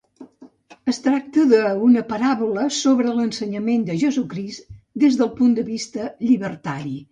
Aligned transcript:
Es 0.93 0.99
tracta 1.07 1.43
d'una 1.51 2.03
paràbola 2.13 2.63
sobre 2.79 3.13
l'ensenyament 3.19 3.85
de 3.91 3.99
Jesucrist 4.07 4.75
des 5.07 5.21
del 5.23 5.33
punt 5.39 5.55
de 5.63 5.69
vista 5.71 6.11
llibertari. 6.27 6.99